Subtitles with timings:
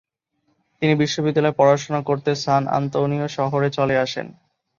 [0.81, 4.27] তিনি বিশ্ববিদ্যালয়ের পড়াশোনা করতে সান আন্তোনিও শহরে চলে আসেন।